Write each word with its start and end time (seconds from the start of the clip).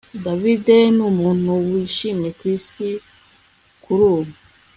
David 0.23 0.67
numuntu 0.97 1.51
wishimye 1.67 2.29
kwisi 2.39 2.87
kurubu 3.83 4.33